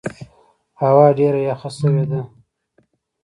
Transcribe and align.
هوا 0.81 1.07
ډېره 1.19 1.39
یخه 1.49 1.69
سوې 1.79 2.05
ده. 2.11 2.21